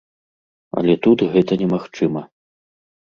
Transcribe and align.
Але 0.79 0.95
тут 1.07 1.19
гэта 1.35 1.59
немагчыма. 1.63 2.21